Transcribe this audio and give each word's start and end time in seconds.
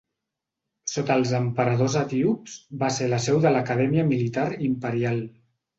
Sota 0.93 1.17
els 1.21 1.33
emperadors 1.41 1.99
etíops 2.01 2.57
va 2.85 2.91
ser 2.99 3.13
la 3.15 3.23
seu 3.29 3.41
de 3.47 3.55
l'Acadèmia 3.55 4.11
militar 4.13 4.49
imperial. 4.73 5.27